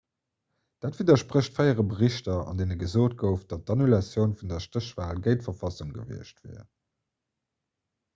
[0.83, 5.93] dat widdersprécht fréiere berichter an deene gesot gouf datt d'annulatioun vun der stéchwal géint d'verfassung
[5.99, 6.65] gewiescht wier